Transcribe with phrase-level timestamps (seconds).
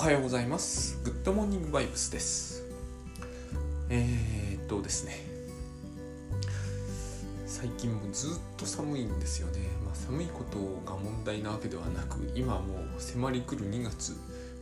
[0.00, 0.98] はようございます。
[1.04, 2.64] グッドモーニングバイブスです。
[3.90, 5.26] えー、っとですね。
[7.44, 10.58] 最近もずっと寒いんですよね、まあ、寒いこと
[10.90, 14.16] が問題なわけではなく今もう迫り来る2月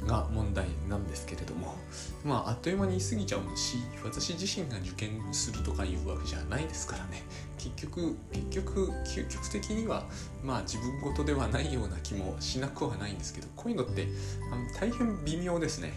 [0.04, 1.76] が問題なんですけれども。
[2.24, 7.22] まああっという間に過ぎちゃうし私自身が受験するとかいうわけじゃないですからね。
[7.58, 10.04] 結局結局究極的には
[10.42, 14.06] まあ自分事ではないような気もしなくはないんですけどこういうのって
[14.52, 15.92] あの大変微妙ですね。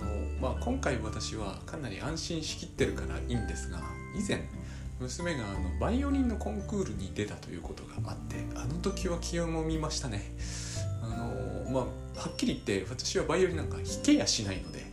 [0.00, 3.78] あの、まあ、今回私はかなり安心しきってるからいいんですが
[4.14, 4.42] 以前
[5.00, 10.22] 娘があのバイオリンのコンクールに出たということがあってあの時は気をもみましたね。
[11.02, 14.84] あのまあはっきり言って私はバイオリンなんか弾けやしないので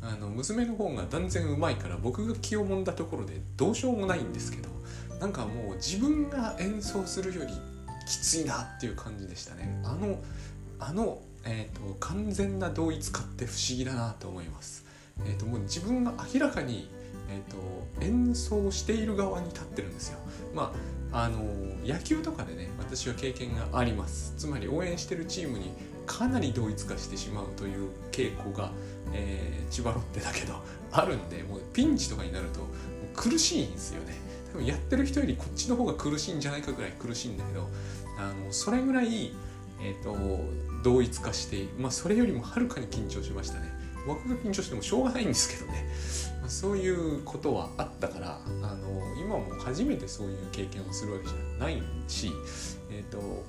[0.00, 4.68] あの娘の方が断然うまいから僕が気をもんだところでどうしようもないんですけど
[5.20, 7.52] なんかもう自分が演奏するより
[8.06, 9.80] きついなっていう感じでしたね。
[9.84, 10.18] あの
[10.80, 14.84] あの、えーと、完全な同一化って不思議だなと思います、
[15.26, 16.88] えーと、もう自分が明らかに、
[17.28, 20.18] えーと、演奏している側に立ってるんですよ。
[20.54, 21.38] まああの
[21.86, 24.34] 野球とかでね私は経験があります。
[24.36, 25.72] つまり応援してるチームに
[26.06, 28.70] かなり同一化してしまうという傾向が、
[29.12, 30.54] えー、千葉ロッテだけど
[30.92, 32.60] あるんでもうピンチとかになると
[33.14, 34.27] 苦しいんですよね。
[34.52, 37.68] 多分やってる人よりこっちの方が苦しいんじゃないかぐらい苦しいんだけど
[38.18, 39.32] あのそれぐらい、
[39.80, 40.16] えーと、
[40.82, 43.72] 同一化して、まあ、それよりもはるかに緊張しましたね。
[44.06, 45.86] 僕が緊張してもしょうがないんですけどね、
[46.40, 52.32] まあ、そういうことはあったからあの今も初めてそういう経験をするわけじゃないし、
[52.90, 53.44] えーと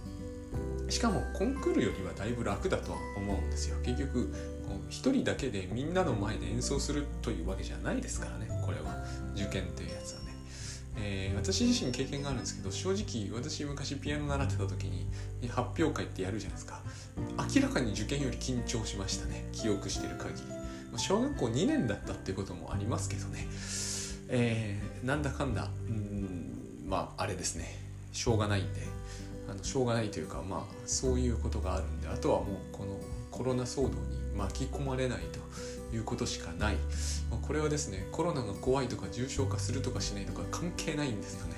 [0.89, 3.77] しかもコンクールよりはだいぶ楽だとは思うんですよ。
[3.83, 4.33] 結局
[4.89, 9.03] 一人だけでみんなの前で演奏するというわけじゃないですからねこれは。
[9.36, 10.18] 受験というやつは、
[11.02, 15.08] えー、私自身経験があるんですけど正直私昔ピアノ習ってた時に
[15.50, 16.81] 発表会ってやるじゃないですか。
[17.55, 19.47] 明らかに受験より緊張しましたね。
[19.52, 20.97] 記憶してる限り。
[20.97, 23.48] 小学校2年だったっていうこともありますけどね。
[24.30, 27.76] えー、なんだかんだうんまああれですね。
[28.11, 28.82] しょうがないんで。
[29.49, 32.95] あのしょうがないというかまあそういうことがあるんであとはもうこの
[33.32, 33.93] コロナ騒動に
[34.38, 35.39] 巻き込まれないと。
[35.94, 36.76] いうことしかない、
[37.30, 41.54] まあ、これはですねコロナが怖いとか重症化するとかしないとか関係ないんですよね、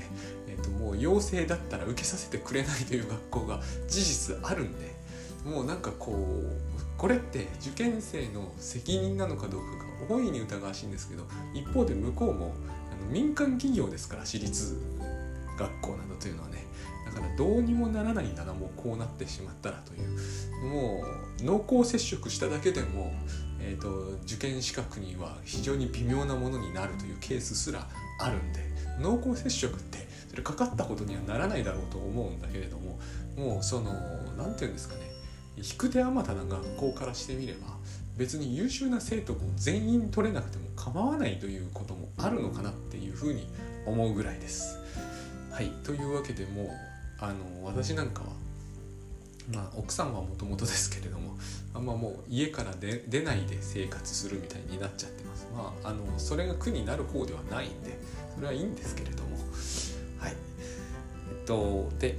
[0.47, 5.01] えーと、もう陽性だったら受けさせてくれないという学校が事実あるんで。
[5.45, 12.53] もうなんかこうこれって受験生の責任なのかどうかが大いに疑わしいんですけど一方で向こうも
[12.91, 14.79] あの民間企業ですから私立
[15.57, 16.65] 学校などというのはね
[17.05, 20.51] だからどうにもならないんだなもうこうなってしまったらという。
[20.61, 21.03] も
[21.41, 23.11] う濃厚接触しただけでも、
[23.63, 27.87] えーと、受験資格には非常に微妙なものになるというケースすら
[28.19, 28.59] あるんで
[28.99, 32.99] 濃厚接触ってそれかかったことにはならないだろうと思うんだけれども
[33.35, 33.91] もうその
[34.37, 35.01] 何て言うんですかね
[35.57, 37.59] 引く手あまたな学校からしてみれば
[38.17, 43.47] 別に優秀な生徒も全員取れなくても構わないということもあるのかなっていうふうに
[43.85, 44.77] 思うぐらいです。
[45.51, 46.69] はいというわけでもう
[47.19, 48.27] あの私なんかは、
[49.53, 51.35] まあ、奥さんはもともとですけれども
[51.73, 55.47] あんまもう家から出出ないで生活するみたいになっちゃってます。
[55.53, 57.97] まああのそれが苦になる方ではないんで
[58.35, 59.37] それはいいんですけれども。
[60.19, 60.35] はい。
[61.29, 62.17] えっとで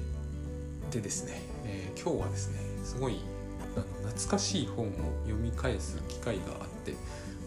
[0.90, 3.20] でですね、えー、今日はですねすごい
[3.76, 4.90] あの懐かしい本を
[5.24, 6.94] 読み返す機会があって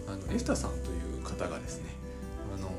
[0.08, 1.90] あのエフタさんという方がですね
[2.58, 2.70] あの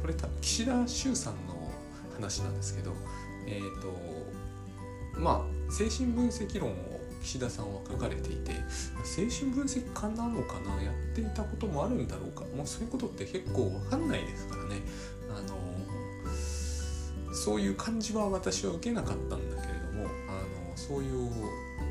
[0.00, 1.70] これ岸田修さんの
[2.14, 2.92] 話なんですけど
[3.46, 8.52] えっ、ー、とまあ精神分析論を岸田さんは書かれていて
[9.04, 12.44] 精神分析家なのかなやっていたこともあるんだろうか。
[12.56, 14.76] もうそういうことって結構わかんないですからね。
[15.28, 15.58] あの
[17.32, 20.32] そういう感じは私は受けなかったんだけれどもあ
[20.70, 21.30] のそういう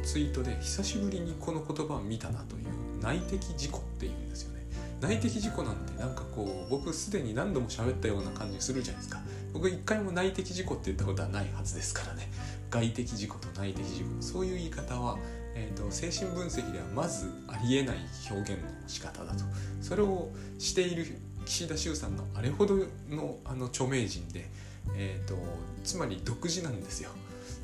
[0.03, 2.63] ツイートで久しぶりにこの言葉を見たなという
[3.01, 4.59] 内的事故っていうんですよね。
[4.99, 9.21] 内的事故なんてなんかこう僕すでに何度も喋ったような感じするじゃないですか。
[9.53, 12.29] 僕一回も内的事故って言ったことはないはずですからね。
[12.69, 15.17] 外的事故と内的事故そういう言い方は、
[15.55, 17.97] えーと、精神分析ではまずありえない
[18.29, 19.43] 表現の仕方だと。
[19.81, 21.05] それをしている
[21.45, 22.75] 岸田修さんのあれほど
[23.09, 24.49] のあの著名人で、
[24.95, 25.35] えーと、
[25.83, 27.09] つまり独自なんですよ。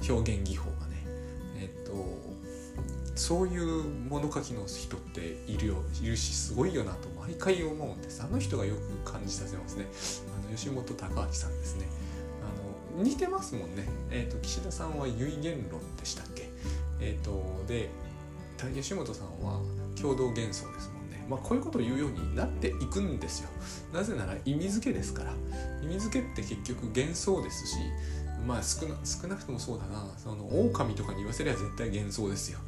[0.09, 1.03] 表現技法がね。
[1.57, 2.25] え、ー、と
[3.15, 8.21] そういう物書きの人っているよいるしすごいよなと毎回思うんです。
[8.21, 9.85] あの人がよく感じさせますね。
[10.45, 11.87] あの吉本隆明さんですね。
[12.95, 16.49] 似てますもんね、えーと、岸田さんは唯言論でしたっけ？
[16.99, 17.89] え、ー、とで
[18.73, 19.59] 吉本さんは
[20.01, 21.25] 共同幻想ですもんね。
[21.29, 23.49] まあこういうことを言うようになっていくんですよ。
[23.93, 25.33] なぜなら意味付けですから。
[25.83, 27.75] 意味付けって結局幻想ですし
[28.47, 30.07] まあ少な少なくともそうだな。
[30.17, 32.59] その狼とかに言わせりゃ絶対幻想ですよ。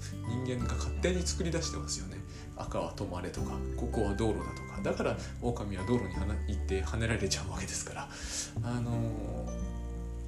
[0.46, 2.18] 人間が勝手に作り出してますよね。
[2.58, 4.82] 赤は止まれとかここは道路だとか。
[4.84, 8.10] だから狼は道路に行って跳ねられちゃうわけですから。
[8.64, 8.92] あの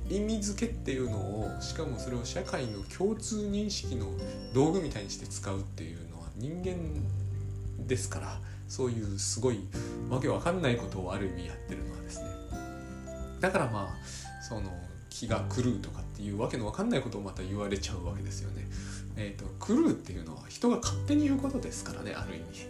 [0.09, 4.07] 意味付けっていうのをしかもそれを社会の共通認識の
[4.53, 6.75] 道具みたいにして使うっていうのは人間
[7.88, 9.59] ですからそういうすごい
[10.09, 12.29] わけわかんないことをある意味やってるのはですね
[13.39, 14.71] だからまあその
[15.09, 18.67] 気が狂うとかっていうわけのわかんないことをまた言われちゃうわけですよね。
[19.17, 22.67] えーと、狂うっていうのは人が勝手に言うことですからねある意味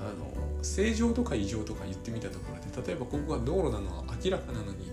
[0.00, 4.90] あの正常とか異常とか言ってみたところで例えばここが道路なのは明らかなのに、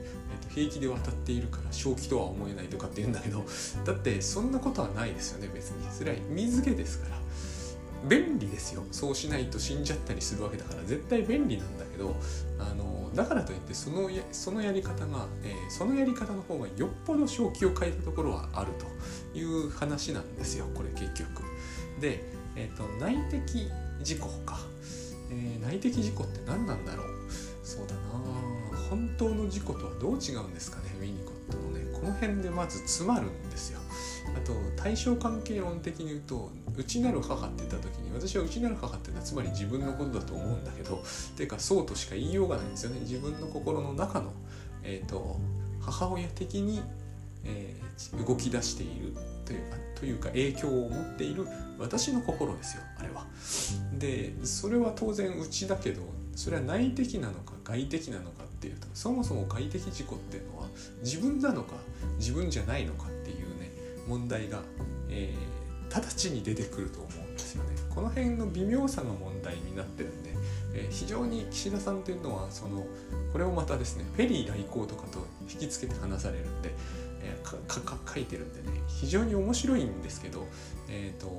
[0.49, 3.45] 平気で渡っているから正気とは思えないとかって言うんだけど
[3.85, 5.89] だってそんなことはないですよね別に。
[5.91, 7.19] それは水気ですから。
[8.07, 8.83] 便利ですよ。
[8.91, 10.83] そうしないと死んじゃったりするわけだから。
[10.83, 12.15] 絶対便利なんだけど
[12.57, 18.71] あのだからといってそのやそのやり方が、えー、そのやり方の方がよっぽど正気を変えたところはある
[19.33, 21.43] という話なんですよこれ結局。
[21.99, 22.23] で、
[22.55, 23.69] えーと、内的
[24.01, 24.59] 事故か、
[25.29, 27.07] えー、内的事故って何なんだろう。
[27.63, 27.99] そうだな
[28.89, 33.79] 本当の事故とはどう違うんですかねウィニコットのねこの辺でまず詰まるんですよ。
[34.35, 41.03] あと対象関係論的に言うと内なる母って言った時に私は内なる母っていうのはつまり自分のことだと思うんだけど
[41.35, 44.31] ていうかそうとしか言いようがないんですよね自分の心の中の、
[44.83, 45.39] えーと、
[45.81, 46.81] 母親的に、
[47.43, 49.13] えー、動き出している
[49.45, 49.61] という
[49.99, 51.45] というか影響を持っている
[51.77, 53.25] 私の心ですよあれは。
[53.97, 56.01] でそれは当然内だけど
[56.35, 60.67] それは内的なのか外的なのかていうとそもそも外的事故っていうのは
[61.01, 61.75] 自分なのか
[62.17, 63.71] 自分じゃないのかっていうね
[64.07, 64.61] 問題が、
[65.09, 65.59] えー
[65.89, 67.71] 直ちに出てくると思うんですよね。
[67.89, 70.35] この辺の微妙さの問題になってるんで、
[70.75, 72.85] えー、非常に岸田さんというのはその
[73.33, 76.73] これをまたですねフェリー来航とかと引きつけて話されるんで、
[77.51, 80.47] 書いてるんでね非常に面白いんですけど、
[80.89, 81.31] えーと、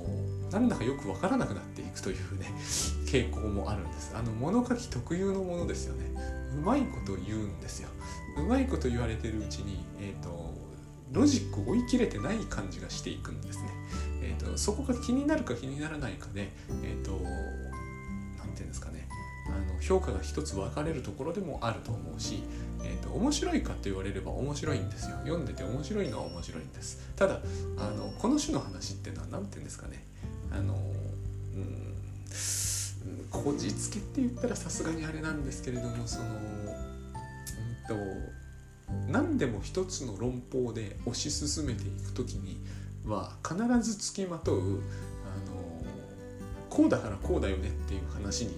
[0.51, 2.51] なんだかよく分からなくなっていくというね
[3.05, 4.11] 傾向もあるんです。
[4.15, 6.11] あの物書き特有のものですよね。
[6.57, 7.89] うまいこと言うんですよ。
[8.37, 10.51] うまいこと言われてるうちに、えーと
[11.11, 13.69] ロジックを追い切れてない感じがしていくんですね。
[14.21, 16.53] えーと、そこが気になるか気にならないかで、
[16.83, 17.19] えーと、
[18.51, 19.07] て言うんですかね
[19.51, 22.43] あの評価が一つ分かれるところでもあると思うし、
[22.83, 25.17] えーと、面白いかと言われれば面白いんですよ。
[25.23, 26.99] 読んでて面白いのは面白いんです。
[27.15, 27.39] ただ
[27.77, 30.03] あのこの種の話っていうのは何て言うんですかね。
[30.51, 30.77] あのう
[31.57, 31.91] ん
[33.31, 36.41] こじつけって言ったらさすがにあれなんですけれどもそのうん
[37.87, 42.61] と何でも一つの論法で推し進めていく時に
[43.05, 44.81] は必ずつきまとうあの
[46.69, 48.51] こうだからこうだよねっていう話に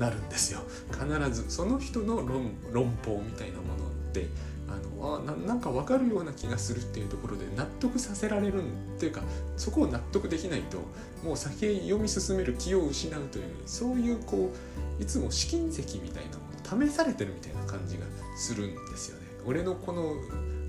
[0.00, 0.60] なるんですよ
[0.90, 4.28] 必ずその人の論論法みたいなもので
[4.66, 8.66] あのあなんか分かるような気がするっていうところで納得させられるっ
[8.98, 9.22] ていうか
[9.56, 10.78] そこを納得できないと
[11.22, 14.52] もう先へ読み進める気を失うというそういうこ
[14.98, 18.04] ういつも試金石みたいなもの試されてるみたいな感じが
[18.36, 19.26] するんですよね。
[19.46, 20.14] 俺のこの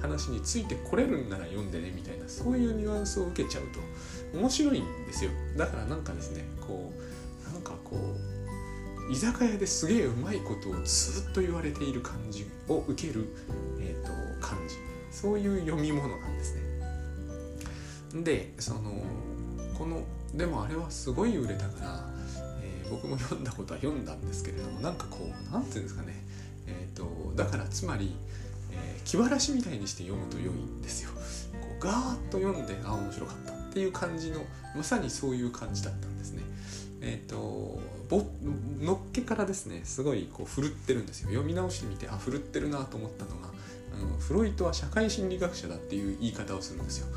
[0.01, 3.63] 話についてこれるんなら読んでねみたいなそういうニュアンスを受けちゃう
[4.33, 6.91] と面白いんですよだからなんかですねこ
[7.49, 8.30] うなんかこう
[9.09, 13.27] 居酒屋ですげえうまいことをずっと言われている感じを受ける、
[13.79, 14.11] えーと、
[14.45, 14.75] 感じ
[15.11, 19.03] そういう読み物なんですねでその
[19.77, 20.03] この
[20.33, 22.09] でもあれはすごい売れたから、
[22.61, 26.13] えー、僕も読んだことは読んだんですけれどもなんかこう何て言うんですかね
[26.67, 28.15] えっ、ー、とだからつまり
[28.71, 31.11] えー、気晴らしみたいにして読むと良いんですよ。
[31.61, 34.41] こうガーッと読んであ面白かったっていう感じの
[34.75, 36.43] まさにそういう感じだったんですね。
[37.01, 37.81] え、ー、と
[38.81, 43.49] のっけからですねすごいこう振るってるんですよ読み直してみてあ振るってるなと思ったのが
[43.93, 47.07] あのフロイトは社会心理学者だっていう言い方をするんですよ。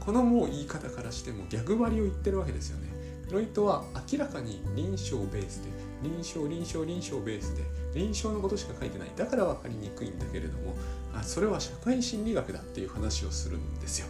[0.00, 2.88] このもう言い方からしても逆張りを言ってるわけですよね。
[3.28, 5.70] フロイトは明らかに臨床ベースで
[6.02, 7.62] 臨床臨床臨床ベースで
[7.94, 10.74] 臨床のことしか書いてないだから分かりにくいんだけれども
[11.14, 14.06] あそれは社会心理学だっていう話をするんですよ。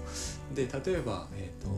[0.54, 1.70] で例えば、えーと、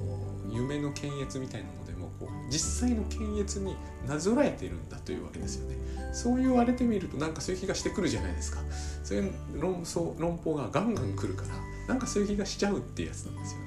[0.51, 1.84] 夢の検閲みたいなの
[2.19, 5.77] こう実際の検閲になぞらえているんだというわけですよね。
[6.13, 8.61] そう言われてみるとなんかそういう気がしてくるじゃないですか。
[9.03, 11.49] そういう論争論法がガンガン来るから
[11.89, 13.65] なんかそういう気がしちゃうっていうやつなんですよね。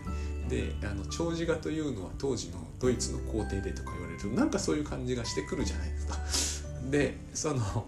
[0.50, 6.00] であの長寿画というのは当時のドイツの皇帝でとか言われるとなんかそういう感じがしてくるじゃないで
[6.32, 6.90] すか。
[6.90, 7.86] でその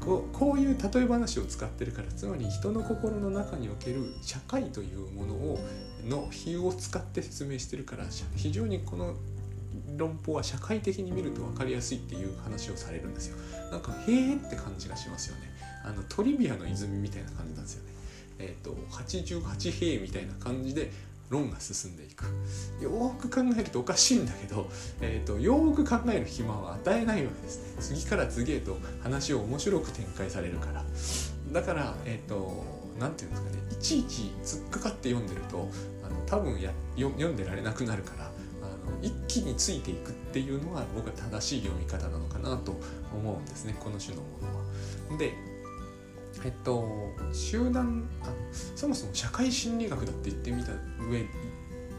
[0.00, 5.58] こうこういう例え話を使ってるからつまり人の心の中における社会というものを
[6.08, 9.14] の比喩を使って説明してるから非常にこの
[9.96, 13.36] 論法は社会的に見ると分かりやすいっていう話をされるんですよ。
[13.70, 15.42] なんかへえって感じがしますよね。
[15.84, 17.90] あのトリビアの泉みたいな感じなんですよね。
[18.40, 20.90] えーと、88兵みたいな感じで
[21.28, 22.24] 論が進んでいく
[22.82, 24.68] よーく考えるとおかしいんだけど、
[25.00, 30.84] えーと、よーく考える暇は与えないわけですね次から次へと話を面白く展開されるから
[31.52, 32.64] だからえっ、ー、と
[32.98, 35.68] 何て言うんですかねいちいち突っかかって読んでると
[36.04, 38.30] あの多分や読んでられなくなるから
[39.02, 42.78] 一気についていくっていうのは僕は正しい読み方なのかなと
[43.12, 44.58] 思うんですねこの種のもの
[45.12, 45.18] は。
[45.18, 45.34] で
[46.44, 46.88] えっと
[47.32, 48.32] 集団あ
[48.74, 50.72] そもそも社会心理学だって言ってみた
[51.04, 51.26] 上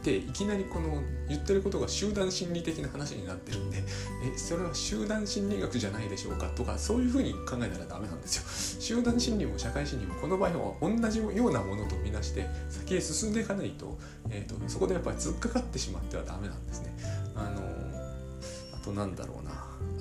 [0.02, 3.78] っていきなりこの言ってることが集団心理的な話になってるんで
[4.26, 8.82] えそれは集団心理学じゃないでしょうかとかそういうふうに考えたらダメなんですよ。
[8.82, 13.98] 集団心理も社会心理もこの場合は同じようなものとみなして先へ進んでいかないと,、
[14.32, 16.94] えーと、そこでやっぱり突っかかってしまってはダメなんですね。
[17.36, 17.62] あの
[18.76, 19.52] あとなんだろうな。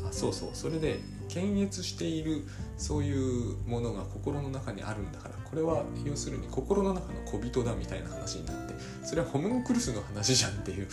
[0.09, 0.51] あそうそう。
[0.55, 2.45] それで検閲している
[2.79, 10.89] そういうものが心の中にあるんだからこれは要するに心の中の小人だみたいな話になってそれはホムンクルスの話じゃんっていう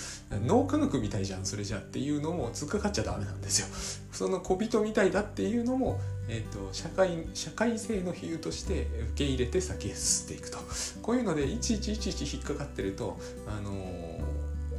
[0.46, 3.68] 脳科学みたいじゃんそれじゃっていうのも突っかかっちゃダメなんですよ。
[4.12, 10.58] その小人みたいだっていうのも、えーと、社会社会性の比喩として受け入れて先へ進んでいくと
[11.04, 14.22] こういうのでいちいちいちいち引っかかってると、あのー、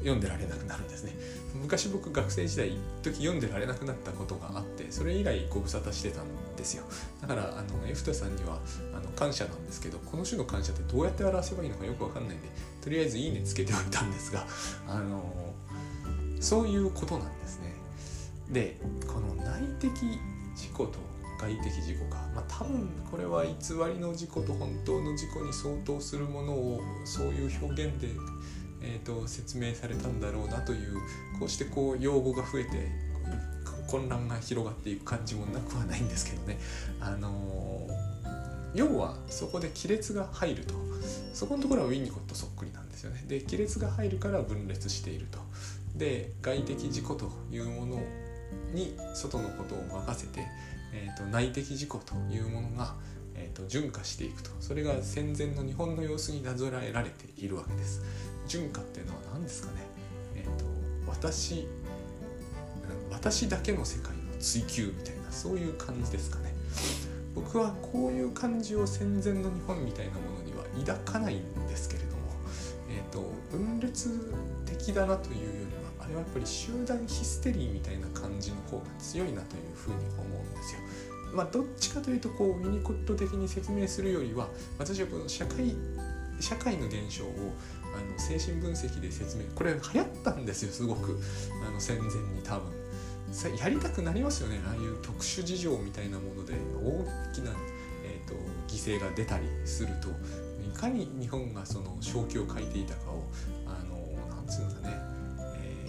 [0.09, 1.13] 読んでられなくなるんですね。
[1.55, 2.73] 昔僕学生時代
[3.03, 6.85] 時読んでられなくなったことがあってそれ以来ご無沙汰してたんですよ。
[7.21, 8.59] だからあのエフタさんには
[8.95, 12.49] あの感謝なんですけどこの種の感謝ってどうやって表せばいいのかよくわかんないんで
[12.83, 14.47] とりあえず「いいね」つけておいたんですが
[14.87, 15.55] あの
[16.41, 17.75] そういうことなんですね。
[18.51, 19.91] でこの内的
[20.57, 20.99] 事故と
[21.39, 22.17] 外的事故か。
[22.35, 23.53] まあ多分これは偽
[23.93, 28.09] りの事故と本当の事故に相当するものをそういう表現で
[28.83, 30.95] えーと、説明されたんだろうなという
[31.39, 32.89] こうしてこう用語が増えて
[33.89, 36.59] 混乱が広がっていく感じもなくはないんですけどね。
[37.01, 40.75] あのー、要はそこで亀裂が入ると
[41.33, 43.25] そこのところはウィニコットそっくりなんですよね。
[43.27, 45.39] で亀裂が入るから分裂していると。
[45.97, 48.01] で外的自己というもの
[48.73, 50.47] に外のことを任せて、
[50.93, 51.99] えーと、内的自己と
[52.31, 52.95] いうものが、
[53.35, 58.03] えーと純化していくとそれが戦前の日本の様子になぞらえられているわけです。
[58.49, 59.83] 純化っていうのは何ですかね、
[60.35, 60.65] えーと、
[61.07, 61.69] 私
[63.11, 66.55] 私だけの世界の追求みたいなそういう感じですかね
[67.35, 72.23] 僕はこういう感じを戦前の日本みたいなものには抱かないんですけれども、
[72.91, 74.11] えーと、分裂
[74.67, 80.81] 的だなというよりはあれはやっぱり集団ヒステリーみたいな感じの方が強いなというふうに思うんですよ。
[81.33, 85.77] まあ、どっちかというとこうミニコット的に説明するよりは私はこの社会
[86.41, 87.55] 社会の現象を
[87.95, 91.19] あの精神分析で説明これ流行ったんですよすごく。
[91.67, 92.79] あの戦前に多分。
[93.59, 97.51] やりたくなりますよねああいう特殊事情みたいなもので大きな、
[98.03, 98.35] えーと、
[98.67, 100.09] 犠牲が出たりすると。
[100.69, 103.25] いかに日本がその正気を書いていたかを
[103.67, 104.97] あのなんつうんだね、
[105.57, 105.87] え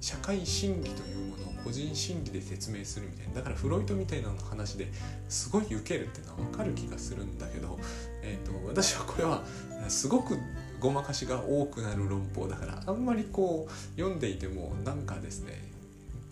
[0.00, 4.88] ー、社会心理というものを個人心理で説明するみたいなだからフロイトみたいな話で
[5.28, 7.78] すごい受けるっていうのは分かる気がするんだけど、
[8.22, 9.42] えーと私はこれは
[9.88, 10.36] すごく
[10.80, 15.70] ごまかしが多くなる論法だからあんまりこう読んでいてもなんかですね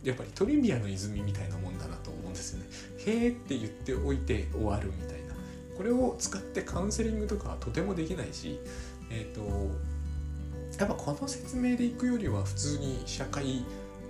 [0.03, 2.67] やっぱりトリビアの泉みたいなもんだなと思うんですよね。
[3.05, 5.35] へえって言っておいて終わるみたいな。
[5.77, 8.61] これを使ってカウンセリングとかはとてもできないし、
[9.11, 9.71] えっ、ー、と
[10.79, 13.65] やっぱこの説明でいくよりは普通に社会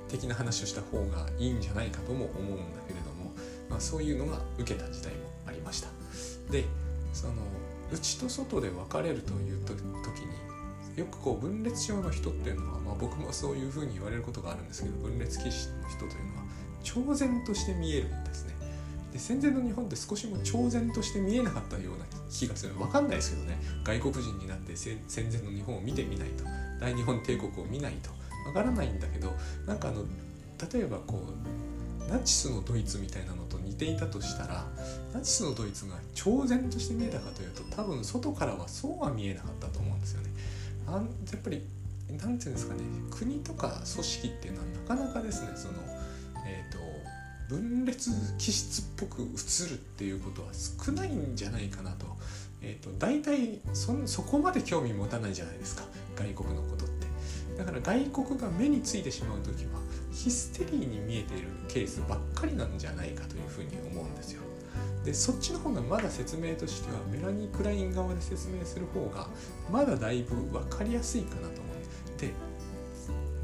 [0.08, 3.32] 的な話をした方がいいんじゃないかとも思うんだけれども、
[3.70, 5.88] まあ、そういうのが受けた時代もありました。
[6.50, 6.64] で
[7.12, 7.34] その
[7.92, 9.78] 内と外で分かれるという時
[10.20, 10.48] に
[10.98, 16.42] よくこう分裂症の人っていうのは、まあ、僕もそういうふうに言われることがあるんですけど分裂気質の人というのは
[16.82, 18.54] 超然として見えるんですね。
[19.12, 24.98] で戦前の日本って少しも超然として見えなかったような気がする分かんないですけどね外国人になって戦
[25.32, 26.44] 前の日本を見てみないと
[26.78, 28.10] 大日本帝国を見ないと
[28.48, 29.32] 分からないんだけど
[29.66, 30.04] なんかあの
[30.72, 31.22] 例えばこ
[32.06, 34.64] うナチスのドイツみたいなのと似ていたとしたら
[35.12, 40.30] ナチスのドイツが超然として見えたかというと多分外からはそうは見えなかったと思うんですよね。
[40.86, 41.00] あや
[41.36, 41.62] っぱり
[42.10, 45.74] 何て言うんですかね国とか組織っていうのはなかなかですねその、
[46.46, 46.78] えーと、
[47.54, 52.06] 分裂気質っぽく映るっていうことは少ないんじゃないかなと,、
[52.62, 55.84] えーと、大体そそこまで興味持たないじゃないですか
[56.16, 56.97] 外国のことって。
[57.58, 59.80] だから外国が目についてしまう時は
[60.12, 64.42] ヒステリーに見えているケースばっかりなんじゃないかというふうに思うんですよ。
[65.04, 69.28] でそっちの方がまだ説明としてはメラニー・クライン側で説明する方が
[69.70, 72.32] まだだいぶ分かりやすいかなと思うで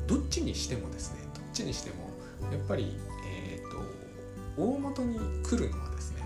[0.07, 2.11] どっちにしてもですねどっちにしても
[2.53, 3.79] やっぱり、えーと、
[4.63, 6.23] 大元に来るのはですね、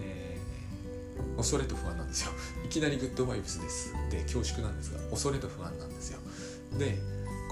[0.00, 2.32] えー恐れと不安なんですよ。
[2.64, 3.92] いきなりグッドバイブスです。
[4.10, 6.18] で恐縮なんですが恐れと不安なんですよ。
[6.78, 6.98] で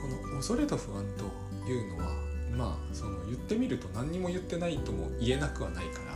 [0.05, 2.13] この恐れと不安というのは
[2.57, 6.15] まあその言ってみると何にも言ってないとも言えなくはないから、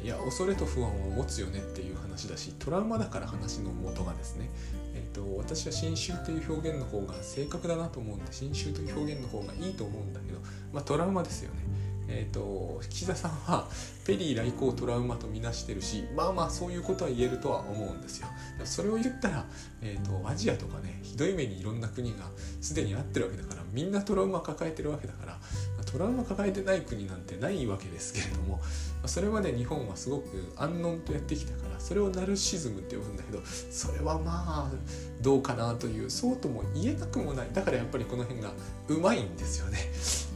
[0.00, 4.50] えー、いや恐れと不安を持つよねっていう話だしトラウマだから話の元がですね、
[4.94, 10.40] えーと、私は真宗という表現の方が正確だなと思うんで真宗という表現の方がいいと思うんだけど、
[10.72, 11.60] まあ、トラウマですよね。
[12.08, 13.68] えーと、岸田さんは
[14.06, 18.28] ペリー来航トラウマとみなしてるしまあまあそういうことは言えるとは思うんですよ。
[18.64, 19.44] それを言ったら、
[19.82, 25.38] えーと、アジアとかねひどい目にいろんな国がすでにあってるわけだからみんなトラウマ抱えてるわけだから
[25.84, 28.60] トラウマ抱えてない国なんてないわけですけれども
[29.04, 34.70] それまで日本はすごく安穏とやってきたからそれをナルシズムって呼ぶんだけどそれはまあ
[35.22, 37.48] どうかなというそうとも言えなくもない。
[37.52, 38.50] だからやっぱりこの辺が
[38.88, 39.78] うまいんですよね。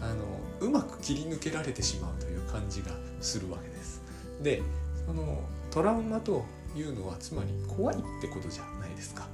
[0.00, 0.24] あの
[0.61, 2.88] うまく切り抜けられてしまうという感じが
[3.21, 4.02] するわけです。
[4.43, 4.62] で
[5.07, 6.45] そのトラウマと
[6.76, 9.26] いうのはつまり怖いってことじゃないですか。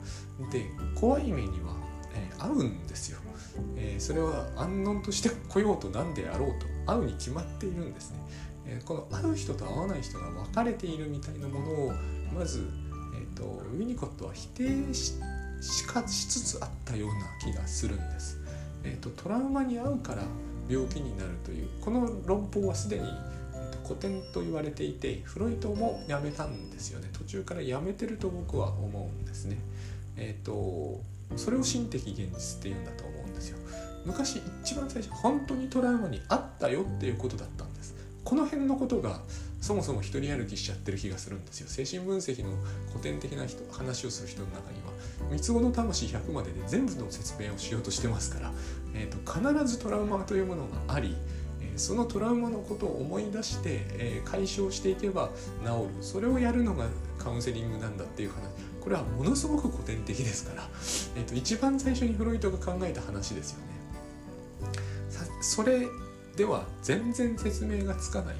[0.50, 1.74] で怖い目には、
[2.14, 3.18] えー、合うんですよ、
[3.76, 6.48] えー、それは安穏として来ようと何であろう
[6.86, 8.18] と合うに決まっているんですね、
[8.66, 11.92] えー、この合う人と合わない人が分かれているみたいなものを
[12.34, 12.68] まず、
[13.14, 15.14] えーと、とウィニコットは否定し
[15.62, 18.38] しかしつつあったような気がするんです、
[18.84, 20.22] えーと、トラウマに合うから
[20.68, 23.06] 病気になるというこの論法はすでに、
[23.86, 27.08] 古典と言われていてフロイトもやめたんですよね。
[27.12, 29.58] 途中からやめてると僕は思うんですね。
[30.16, 31.00] えっ、ー、と
[31.36, 33.58] それを心的現実っていうんだと思うんですよ。
[34.04, 37.94] 昔一番最初本当にトラウマにあったよっていうことだったんです。
[38.24, 39.20] この辺のことが
[39.66, 41.66] そもそも一人歩きしちゃってる気がするんですよ。
[41.66, 42.50] 精神分析の
[42.90, 44.92] 古典的な人話をする人の中には
[45.28, 48.52] 三つ子の魂100までで全部の説明をしようとしてますから、
[48.94, 51.16] えーと、必ずトラウマというものがあり
[51.74, 55.30] そのトラウマのことを思い出して、え、解消していけば
[55.64, 56.02] 治る。
[56.02, 56.86] それをやるのが
[57.18, 58.36] カウンセリングなんだっていう話。
[58.80, 60.62] これはものすごく古典的ですから、
[61.16, 63.64] えーと、一番最初にフロイトが考えた話ですよね。
[65.42, 65.88] それ
[66.36, 68.36] では全然説明がつかない。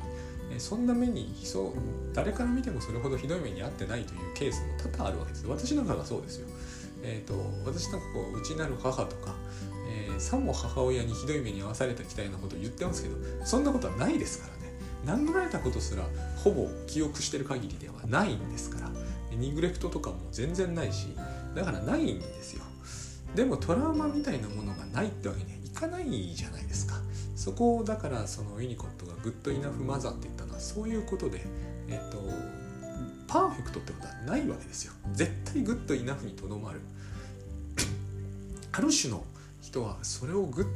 [0.59, 1.73] そんな目にそう
[2.15, 5.47] 誰から見てもそれほどひどい目に遭ってないというケースも多々あるわけです。
[5.47, 6.49] 私なんかがそうですよ。
[7.03, 9.35] えーと、私なんかこう内なる母とか、
[9.89, 14.49] えー、さも母親にひどい目に遭わされたみたいなことを言ってますけどそんなことはないですか
[15.05, 15.23] らね。
[15.23, 16.03] 殴られたことすら
[16.37, 18.91] ほぼ記憶してる限りではないんですから。
[19.37, 21.09] ネグレクトとかも全然ないし
[21.55, 22.63] だからないんですよ。
[23.35, 26.95] でもトラウマみたいなものがないってわけにはいかないじゃないですか。
[27.37, 31.43] そこをだからそのウィニコットがグッドイナフマザーって言ったのはそういうことで
[31.89, 32.19] えっと
[33.29, 34.93] パーフェクトってことはないわけですよ。
[35.13, 36.81] 絶対 good enough にとどまる。
[38.73, 39.25] ある種の
[39.61, 40.67] 人はそれを good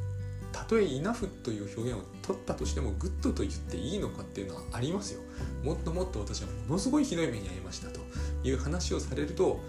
[0.53, 5.21] たとえ enough という表現を取ったとしても good と言っていいのかっていうのはありますよ。
[5.63, 8.01] もっともっと私はものすごいひどい目に遭いましたと
[8.43, 9.61] いう話をされると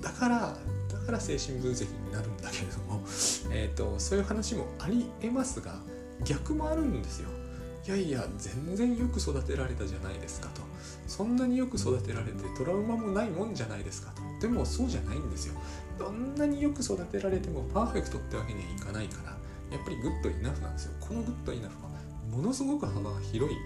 [0.00, 0.56] だから
[0.90, 3.02] だから精神分析になるんだけれども、
[3.50, 5.76] えーとそういう話もありえますが
[6.24, 7.28] 逆もあるんですよ。
[7.84, 10.62] いやいや全然よく育てられたじゃないですかと。
[11.08, 14.22] そんなによく育てられてトラウマもないもんじゃないですかと。
[14.40, 15.54] でもそうじゃないんですよ。
[15.98, 19.30] どんなによく育てられてもパーフェクトってわけにはいかないから
[19.76, 20.92] やっぱりグッドイナフなんですよ。
[21.00, 21.90] このグッドイナフは
[22.30, 23.56] ものすごく幅が広い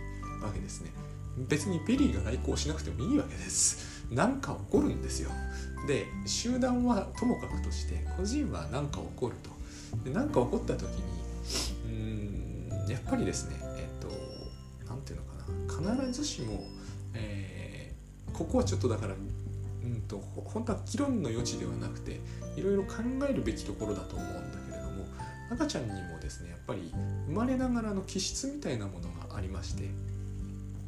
[0.43, 0.91] わけですね。
[1.49, 4.07] 別にペリーが来航しなくてもいいわけです。
[4.11, 5.31] 何か起こるんですよ。
[5.87, 9.51] で集団はともかくとして個人は何か起こると。
[10.05, 11.26] で何か起こった時に
[12.93, 14.09] やっぱりですねえっ、ー、と
[14.89, 16.65] 何て言うのかな必ずしも、
[17.15, 22.21] えー、ここはちょっとだからうんと本当は議論の余地ではなくて
[22.57, 22.97] いろいろ考
[23.29, 25.05] えるべきところだと思うんだけれども
[25.51, 26.93] 赤ちゃんにもですねやっぱり
[27.27, 29.85] 生まれながらの気質みたいなものがありまして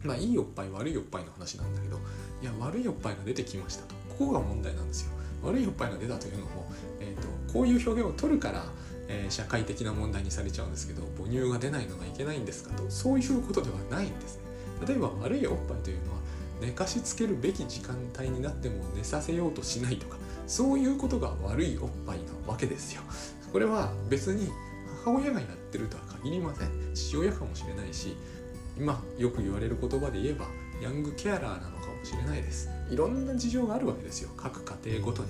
[0.02, 1.98] まあいいおっぱい悪いおっぱいの話なんだけど
[2.42, 5.12] いや悪いおっぱいが出てきましたとここが問題なんですよ。
[5.44, 6.66] 悪いおっぱいが出たというのも、
[6.98, 8.64] えーとこういう表現を取るから
[9.08, 14.42] えー、社会的な問題にされちゃうんですけど母乳が出ないのがいけないんですかとそういうことではないんですね。
[14.86, 16.18] 例えば悪いおっぱいというのは
[16.60, 20.16] 寝かしつけるべき時間帯になっても寝させようとしないとか
[20.46, 23.02] そういうことが悪いおっぱいなわけですよ。
[23.52, 24.50] これは別に
[25.04, 26.68] 母親がやってるとは限りません。
[26.94, 28.16] 父親かもしれないし
[28.76, 30.46] 今よく言われる言葉で言えば
[30.82, 32.68] ヤングケアラーなのかもしれないです。
[32.90, 34.30] いろんな事情があるわけですよ。
[34.36, 35.28] 各家庭ごとに。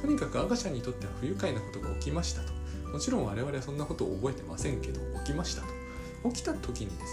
[0.00, 2.61] とにかく赤ちゃんにとっては不愉快なことが起きましたと。
[2.92, 5.68] もちろん我々はそんなことを覚えてませんけど起きましたと
[6.30, 7.04] 起きた時にですね、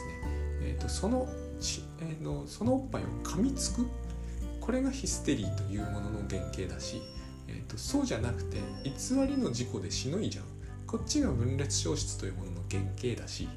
[0.61, 1.27] えーと、その
[1.59, 3.87] ち、えーのそのおっぱいを噛みつく
[4.59, 7.01] これがヒステリーというものの原型だし、
[7.47, 8.91] えーと、そうじゃなくて偽
[9.27, 10.45] りの事故でしのいじゃう
[10.85, 13.47] こっちが分裂消失というものの原型だし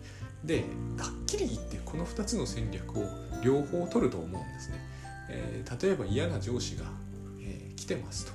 [0.45, 0.65] で
[0.99, 3.07] はっきり言ってこの2つの戦略を
[3.43, 4.77] 両方取ると思うんですね。
[5.29, 6.85] えー、例えば嫌な上司が、
[7.41, 8.33] えー、来てますと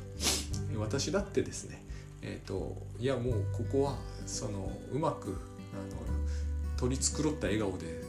[0.79, 1.83] 私だってですね
[2.21, 5.37] え、ー、といやもうここはそのうまく
[5.73, 8.03] あの取り繕った笑顔で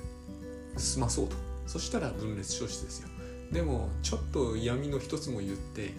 [0.77, 1.37] 済まそうと。
[1.67, 3.09] そしたら分裂消失ですよ。
[3.53, 5.93] でもちょっと闇の一つも言って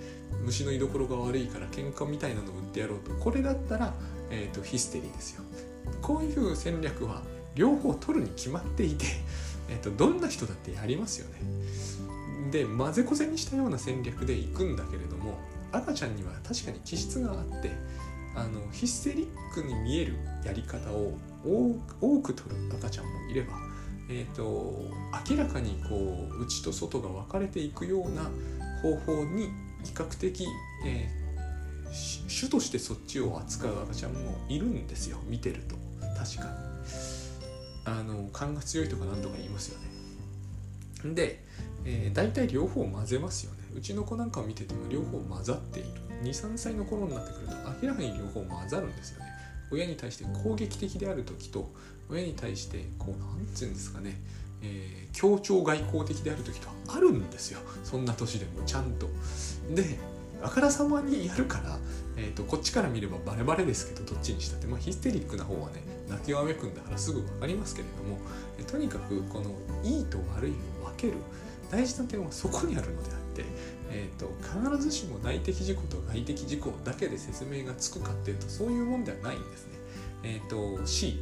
[0.44, 3.12] 虫の居所が悪いから喧嘩みたいなのを売ってやろうと。
[3.16, 3.94] これだったら、
[4.30, 5.44] えーと、ヒステリーですよ。
[6.02, 7.22] こういう戦略は
[7.56, 9.06] 両方取るに決まっていて、
[9.70, 11.42] えーと、どんな人だってやりますよね。
[12.52, 15.38] で混ぜこぜにしたような戦略でいくんだけれども
[15.72, 17.72] 赤ちゃんには確かに気質があって
[18.36, 21.14] あのヒステリックに見えるやり方を
[21.46, 23.70] 多く取る赤ちゃんもいれば
[24.12, 24.92] えーと、
[25.30, 28.24] 明らかにこう内と外が分かれていくような
[28.82, 29.50] 方法に
[29.84, 30.48] 比較的、
[30.86, 31.94] えー、
[32.28, 35.76] 主としてそっちを扱う赤ちゃんもいるんですよ見てると。
[36.18, 36.50] 確かに。
[37.86, 39.80] あの勘が強いとか何とか言いますよ
[41.04, 41.14] ね。
[41.14, 41.44] で、
[41.86, 43.59] えー、大体両方混ぜますよね。
[43.80, 45.90] うちの子なんかを見てても両方混ざっている。
[46.24, 49.32] 23歳の頃になってくると明らかに両方混ざるんですよね。
[49.72, 51.72] 親に対して攻撃的である時と
[52.10, 54.20] 親に対してこう何て言うんですかね、
[54.62, 57.60] えー、協調外交的である時とあるんですよ。
[57.86, 59.08] そんな年でもちゃんと。
[59.74, 59.98] で
[60.44, 61.78] あからさまにやるから、
[62.18, 68.18] えーと、こっちから見ればバレバレですけどどっちにしたって、まあ、ヒステリックな方はね泣きわめくんだからすぐ分かりますけれども、
[68.66, 69.52] とにかくこの
[69.84, 71.14] いいと悪いを分ける。
[71.72, 73.46] 大事な点はそこにあるのであって、
[73.92, 79.74] えーと、必ずしも内的事故と外的事故だけで説明がつくかっていうとそういうもんではないんですね。
[80.24, 81.20] えっ、ー、と C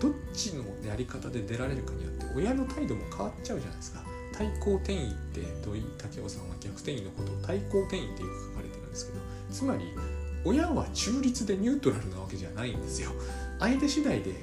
[0.00, 4.04] どっちのやり方で出られるかによって親の態度も変わっちゃうじゃないですか。
[4.32, 9.18] 対抗転移って土井武雄さんは逆転移のことを対抗転移ってよく書かれてるんですけど
[9.50, 9.84] つまり
[10.44, 13.10] 親は中立でニュートラルなわけじゃないんですよ。
[13.58, 14.34] 相手次第で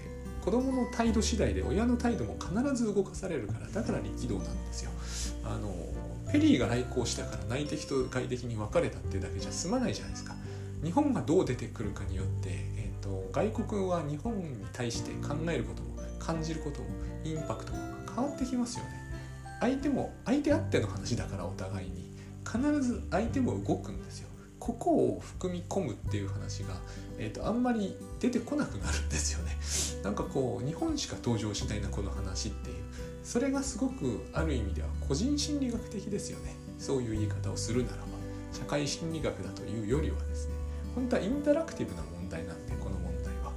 [0.43, 4.91] 子供の態度次第で親の態度も必ず動かされるからだから力道なんですよ。
[5.45, 5.73] あの
[6.31, 10.35] ペリーが来航したから内的と外的に分かれたっていうだけじゃ済まないじゃないですか。
[10.83, 16.87] 日本がどう出てくるかによってと外国は日本に対して考えることも感じることも
[17.23, 17.77] インパクトも
[18.15, 18.91] 変わってきますよね。
[19.61, 22.11] 相手も相手あっての話だからお互いに
[22.45, 24.29] 必ず相手も動くんですよ。
[24.59, 26.75] ここを含み込むっていう話が、
[27.19, 29.55] えーと、あんまり出てこなくなるんですよね。
[30.03, 32.75] なんかこう日本しか登場しないなこの話っていう。
[33.25, 38.03] それがすごくある意味では個人心理学的ですよねそういう言い方をするならば
[38.53, 40.53] 社会心理学だというよりはですね
[40.93, 43.51] 本当はインタラクティブな問題なんでこの問題は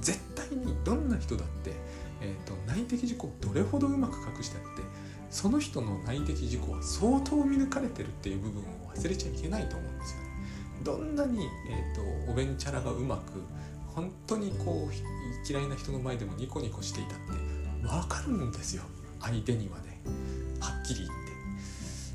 [0.00, 1.72] 絶対にどんな人だって、
[2.20, 4.66] えーと、内的事故どれほどうまく隠したって
[5.30, 10.26] その人の内的事故は相当見抜かれてるっていう部分を忘れちゃいけないと思うんですよね。
[10.82, 13.40] どんなに、えーと、おべんちゃらがうまく
[13.94, 17.51] 本当にこう嫌いな人の前でもニコニコしていたって
[17.82, 18.82] 分かるんですよ。
[19.20, 20.00] 相手にはね。
[20.60, 21.22] はっきり言って。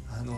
[0.10, 0.34] あの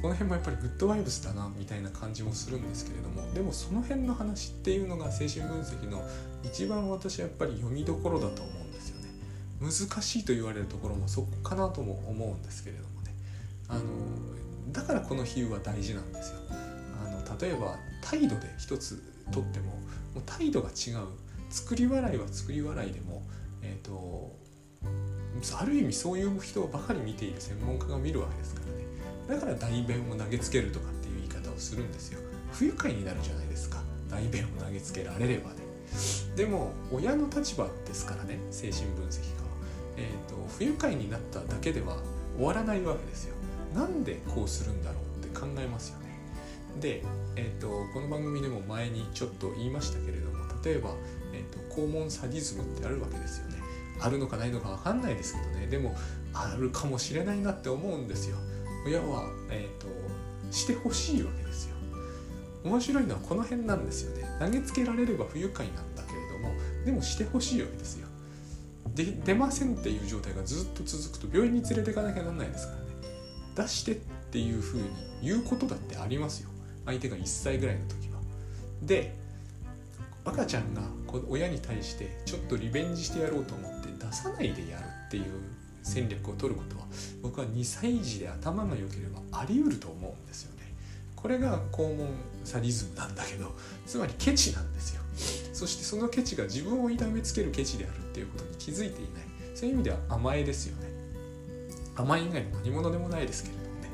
[0.00, 3.32] この辺もやっぱりグッドワイブスだなみたいな感じもするんですけれども。
[3.32, 6.02] でもその辺の話っていうのが精神分析の
[6.44, 9.08] 一番私はやっぱり読みどころだと思うんですよね。
[9.60, 13.14] 難しいと言われるところもそこかなとも思うんですけれどもね。
[13.68, 13.82] あの
[14.72, 16.38] だからこの比喩は大事なんですよ。
[16.50, 21.06] あの例えば態度で一つとってももう態度が違う。
[21.50, 23.22] 作り笑いは作り笑いでも
[23.62, 24.43] えっ、ー、と
[25.58, 28.60] ある意味そういう人ばかり見ている専門家が見るわけですか
[29.28, 29.40] らね。
[29.40, 32.20] だから代弁を投げつけるとかっていう言い方をするんですよ。
[32.52, 33.82] 不愉快になるじゃないですか。
[34.10, 35.56] 代弁を投げつけられればね。
[36.36, 39.48] でも親の立場ですからね精神分析家は、
[39.96, 41.98] えーと、不愉快になっただけでは
[42.36, 43.34] 終わらないわけですよ。
[43.74, 46.04] なんでこうするんだろうって考えますよね。
[46.80, 47.02] で、
[47.36, 50.90] えーと、この番組でも前にちょっと言いましたけれども例えば、
[51.32, 53.63] えーと、と肛門サディズムってあるわけですよね。
[54.04, 55.66] あるのかないのか分かんないですけどね。
[55.66, 55.96] でも
[56.34, 58.36] あるかもしれないなって思うんですよ。
[58.86, 59.86] 親は、えー、と
[60.50, 61.74] してほしいわけですよ。
[62.64, 64.24] 面白いのはこの辺なんですよね。
[64.38, 68.06] 投げつけられれば不愉快なんだけれどもでもしてほしいわけですよ。
[68.94, 72.84] で出ませんっていう状態がずっと続くと病院に連れていかなきゃなんないですからね。
[73.56, 73.94] 出してっ
[74.30, 74.84] ていうふうに
[75.22, 76.50] 言うことだってありますよ。
[76.84, 78.20] 相手が1歳ぐらいの時は。
[78.82, 79.16] で
[80.26, 80.82] 赤ちゃんが
[81.28, 83.73] 親に対してちょっとリベンジしてやろうと思っ
[84.14, 85.24] さないでやるっていう
[85.82, 86.86] 戦略を取ることは
[87.22, 90.72] 僕は2歳児で頭が良ければあり得ると思うんですよね。
[91.16, 92.08] これが肛門
[92.44, 93.54] サディズムなんだけど
[93.86, 95.02] つまりケチなんですよ。
[95.52, 99.24] そしてそのケチが自分を痛めつけるケチであるっていうことに気づいていない。
[99.54, 100.88] そういう意味では甘えですよね。
[101.96, 103.90] 甘え以外の何者でもないですけれどもね。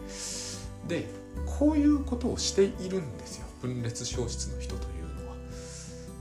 [0.88, 1.08] で
[1.46, 3.46] こういうことをしているんですよ。
[3.60, 5.36] 分裂消失の人というのは。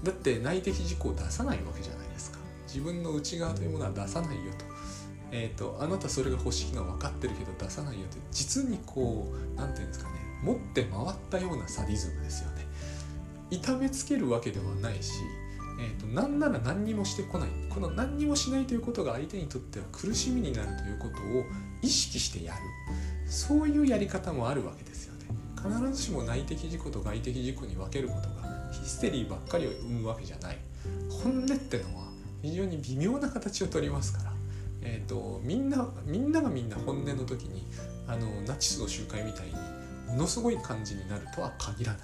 [0.03, 1.98] だって内的事故を出さないわけじゃない。
[2.71, 4.65] 自分の内側というものは出さないよと。
[5.31, 10.15] えーと、あなたそれが欲しいのは分かってるけど出さないよって実にこう何て言うんですかね。
[10.43, 12.65] 持って回ったようなサディズムですよね。
[13.51, 15.13] 痛めつけるわけではないし、
[15.79, 17.49] えーと、と何なら何にもしてこない。
[17.69, 21.45] この何にもしないということが相手にとっては苦しみになるということを
[21.81, 22.61] 意識してやる。
[23.27, 25.25] そういうやり方もあるわけですよね。
[25.55, 30.57] 必ずしも内的事故と外的事故に分けることがヒステリーばっかりを生むわけじゃない。
[31.09, 32.08] 本音ってのは
[32.41, 34.33] 非常に微妙な形をとりますから。
[34.81, 37.67] えーと、みんなみんながみんな本音の時に
[38.07, 39.53] あのナチスの集会みたいに
[40.07, 42.01] ものすごい感じになるとは限らない。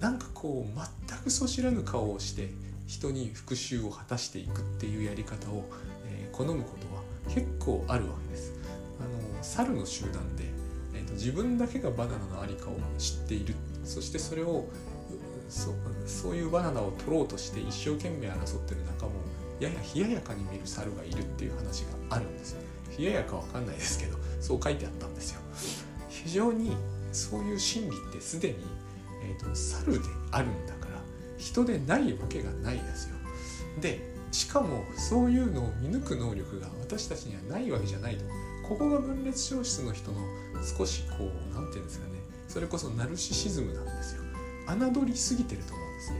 [0.00, 2.50] なんかこう全くそ知らぬ顔をして
[2.86, 5.64] 人に復讐を果たしていくっていうやり方を、
[6.06, 7.02] えー、好むことは
[7.34, 8.52] 結構あるわけです。
[9.00, 10.44] あの猿の集団で、
[10.94, 13.54] えーと、自分だけがバナナの在りかを知っている。
[13.84, 14.66] そしてそれを
[15.50, 15.74] そ
[16.06, 19.12] そういうバナナを取ろうとして一生懸命争ってる仲間を
[19.60, 22.56] やや冷ややかに見る猿がいるっていう話があるんです
[22.96, 25.40] 冷ややかわかんないですけどそう書いてあったんですよ。
[26.08, 26.76] 非常に
[27.12, 28.56] そういう心理ってすでに、
[29.22, 31.00] えーと、猿であるんだから
[31.38, 33.16] 人でないわけがないですよ。
[33.80, 34.00] で
[34.32, 38.24] しかもそういうのを見抜く能力が私たちにはないわけじゃないと。
[38.68, 40.18] ここが分裂消失の人の
[40.62, 42.12] 少しこう何て言うんですかね。
[42.46, 44.29] それこそナルシシズムなんですよ。
[44.66, 46.18] 侮りすぎてると思うんですね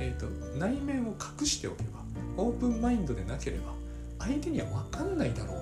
[0.00, 0.26] え、ー、と
[0.58, 2.00] 内面を隠しておけば
[2.36, 3.72] オープンマインドでなければ
[4.18, 5.56] 相手には分かんないだろう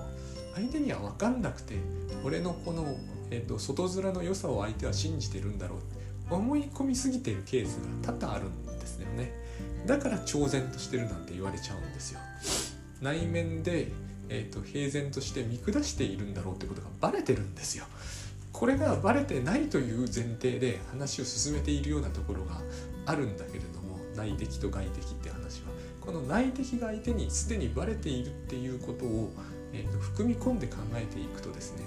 [0.55, 1.75] 相手には分かんなくて
[2.23, 2.85] 俺のこの、
[3.31, 5.75] えーと、外面の良さを相手は信じてるんだろ
[6.29, 9.31] う思い込みすぎてるケースが多々あるんですよね
[9.85, 12.19] だから超然としてるなんて言われちゃうんですよ
[13.01, 13.87] 内面で、
[14.27, 17.85] えーと、平然として見下しているんだろうってことがバレてるんですよ
[18.59, 22.59] これがバレてないという前提で話を進めているようなところが
[23.05, 25.69] あるんだけれども内的と外的って話は
[26.01, 29.31] この内的が相手にすでにバレているっていうことを、
[29.71, 31.85] えーと、含み込んで考えていくとですね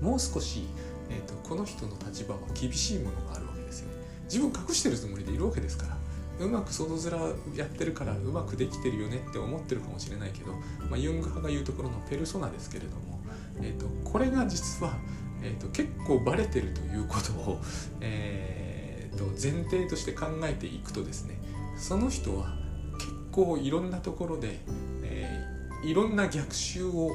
[0.00, 0.64] もう少し、
[1.10, 3.94] えーと、この人の立場は厳しいものがあるわけですよね。
[4.24, 5.98] 自分隠してるつもりでいるわけですから
[6.40, 10.52] うまく外面やってるからうまくできてるよねって思ってるかもしれないけど、
[10.88, 13.20] まあ、ユング派が言うところのペルソナですけれども、
[13.60, 14.96] えーと、これが実は、
[15.42, 17.60] えー、と結構バレてるということを、
[18.00, 21.38] えー、と前提として考えていくとですね
[21.76, 22.56] その人は
[22.98, 24.58] 結構いろんなところで、
[25.02, 27.10] えー、いろんな逆襲を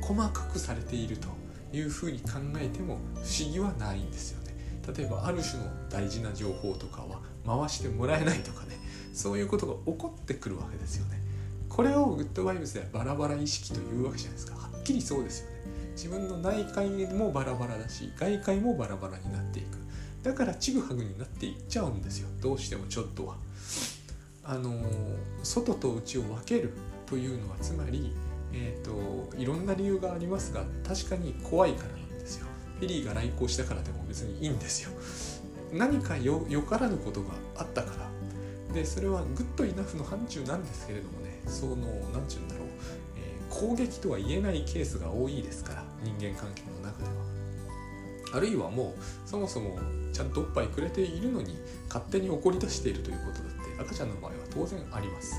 [0.00, 1.28] 細かくされていると
[1.72, 4.56] いうふうに考えても不思議はないんですよね。
[4.96, 8.78] 例えばある種の大事な情報とかは回してもらえないとかね
[9.12, 11.20] そういうことが起こってくるわけですよね。
[11.68, 15.55] これをグッドバイブスではバラバラ意識というわけじゃないですかはっきりそうですよね。
[15.96, 19.78] 自分の内界もバラバラだし外界もバラバラになっていく
[20.22, 23.36] だからちぐはぐになっていっちゃうんですよどうしてもちょっとは。
[24.48, 24.70] あの
[25.42, 26.70] 外と内を分ける
[27.06, 28.12] というのはつまり、
[28.52, 32.46] えーと、いろんな理由がありますが確かに怖いからなんですよ。
[32.78, 34.90] フェリーが来航したからでも別にいいんですよ。
[35.72, 41.76] 何かよからぬことがあったからでそれはグッドイナフの範疇なんですけれどもねその
[42.12, 42.68] 何て言うんだろう、
[43.16, 47.36] えー、攻撃とは言えないケースが多いですから人間関係の中では。
[48.32, 49.78] あるいはもうそもそも
[50.12, 51.56] ちゃんとおっぱいくれているのに
[51.88, 55.36] 勝手に怒り出しているということだって赤ちゃんの場合は当然あります。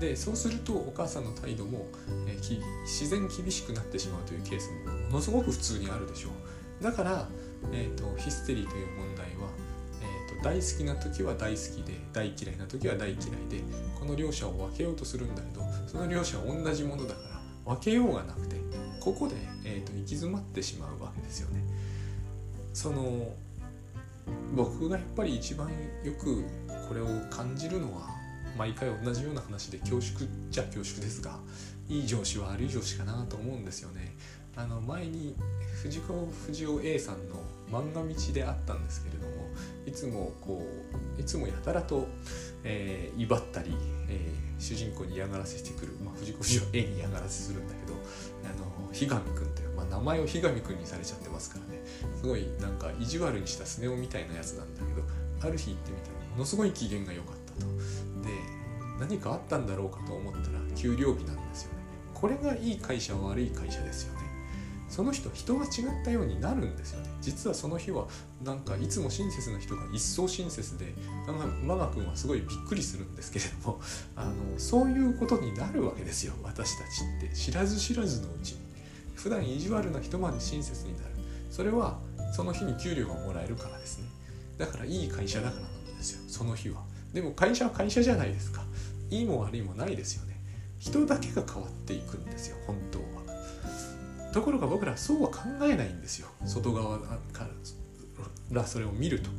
[0.00, 1.86] でそうするとお母さんの態度も、
[2.26, 6.82] えー、自然厳しくなってしまうというケースもものすごく普通にあるでしょう。
[6.82, 7.28] だから、
[7.72, 9.48] えーと、ヒステリーという問題は、
[10.02, 13.16] えーと、大好きな時は大好きで大嫌いな時は大嫌い
[13.48, 13.62] で
[13.98, 17.20] この両者を分けようとするんだけどその両者は同じものだか
[17.64, 18.56] ら分けようがなくて
[19.00, 21.62] ここで、えーと行き詰まってしまうわけですよね。
[22.72, 23.34] その
[24.54, 25.68] 僕がやっぱり一番
[26.02, 26.44] よく
[26.88, 28.08] これを感じるのは
[28.56, 31.38] 毎回同じような話で恐縮じゃ恐縮ですが
[31.88, 34.14] いい上司は悪い上司かなと思うんですよね。
[34.56, 35.34] あの前に
[35.82, 39.34] 藤子不二雄 A さんの漫画道であったんですけれども
[39.84, 40.62] いつもこ
[41.18, 42.06] ういつもやたらと、
[42.62, 43.74] えー、威張ったり、
[44.08, 47.93] えー、主人公に嫌がらせしてくる、まあ、藤子不二雄 A に嫌がらせするんだけど
[48.94, 51.82] あのひがみくんという、まあ、名前をひがみくんにされちゃってますからね。
[52.20, 55.02] すごいなんか意地悪にしたスネ夫みたいなやつなんだけど
[55.42, 57.66] ある日行ってみたらものすごい機嫌が良かったと。
[58.22, 58.30] で
[59.00, 60.44] 何かあったんだろうかと思ったら
[60.76, 61.78] 給料日なんですよね。
[62.14, 64.24] これがいい会社悪い会社ですよね。
[64.88, 65.70] その人人が違っ
[66.04, 67.10] たようになるんですよね。
[67.20, 68.06] 実はその日は
[68.44, 70.94] なんかいつも親切な人が一層親切で
[71.64, 73.80] マガ君はすごいびっくりするんですけれども
[74.14, 77.34] あのそういうことになるわけですよ私たちって。
[77.34, 78.63] 知らず知らずのうちに。
[79.24, 81.14] 普段意地悪な人まで親切になる。
[81.50, 81.98] それは
[82.34, 84.04] その日に給料がもらえるからですね。
[84.58, 86.20] だからいい会社だからなんですよ。
[86.28, 86.82] その日は。
[87.14, 88.62] でも会社は会社じゃないですか。
[89.08, 90.38] いいも悪いもないですよね。
[90.78, 94.30] 人だけが変わっていくんですよ本当は。
[94.34, 96.28] ところが僕らはそうは考えないんですよ。
[96.44, 97.48] 外側か
[98.52, 99.30] らそれを見ると。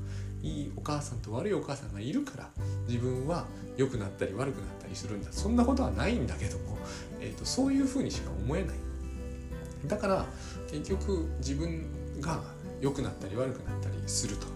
[0.42, 2.50] いいお母さんと悪いお母さんがいるから
[2.88, 3.46] 自分は
[3.78, 5.32] 良くなったり悪くなったりするんだ。
[5.32, 6.76] そんなことはないんだけども、
[7.22, 8.85] えーと、そういうふうにしか思えない。
[9.88, 10.26] だから
[10.70, 11.86] 結局自分
[12.20, 12.42] が
[12.82, 14.48] 良くなったり悪くなったりすると。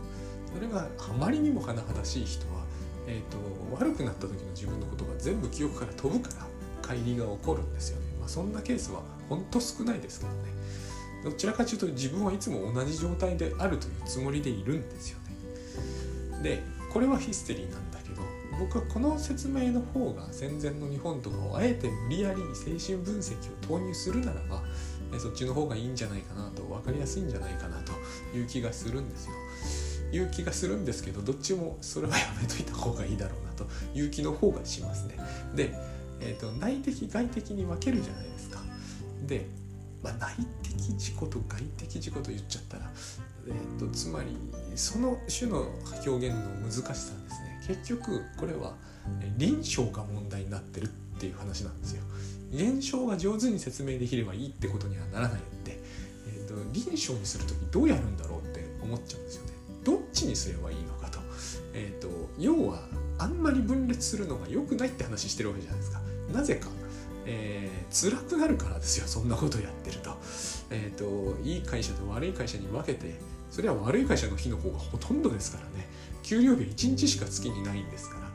[0.53, 2.63] それがあまりにも甚だしい人は、
[3.07, 3.37] えーと、
[3.79, 6.47] 悪くなった時の自分のことが全部記憶から飛ぶから
[6.81, 10.37] 乖離が起こるんですよね、まあ、そんなケースは本当少ないですけどね。
[11.23, 15.19] どちらかというと自分はいつも同じ状態であるというつもりでいるんですよ
[16.39, 16.43] ね。
[16.43, 18.21] でこれはヒステリーなんだけど
[18.57, 24.63] 僕はこの説明の方が戦前の日本とかをあえて無理やり精神分析を投入するならば
[25.17, 27.93] そっちの方がいいんじゃないかなと分かりやすいんじゃないかなと
[28.37, 29.33] いう気がするんですよ。
[30.11, 35.17] いう気がするんですけどどっちもそれはやめといた方がいいだろうなという気の方がしますね。
[35.55, 35.73] で、
[36.19, 38.59] えーと、内的外的に分けるじゃないですか。
[39.27, 39.45] で、
[40.03, 42.91] まあ、内的自己と外的自己と言っちゃったら、
[43.47, 44.35] えーと、とつまり
[44.75, 45.67] その種の
[46.05, 47.05] 表現の難しさです
[47.43, 48.75] ね結局これは
[49.37, 52.03] 臨床が問題になってるっていう話なんですよ。
[52.51, 55.79] 現象が上手に説明できればいいってことにはならないので、
[56.27, 59.53] えーと、臨床にする時どうやるんだろうって思っちゃうんですよね。
[59.83, 61.19] どっちにすればいいのかと。
[61.73, 66.01] えーと、要はあんまり分裂するのが良くないって話してるわけじゃないですか。
[66.33, 66.67] なぜか、
[67.25, 70.17] えー、辛くなるからですよそんなことやってると。
[70.71, 73.15] えーと、いい会社と悪い会社に分けて
[73.49, 75.87] それは悪い会社の日の方がほとんどですからね
[76.23, 78.28] 給料日は1日しか月にないんですから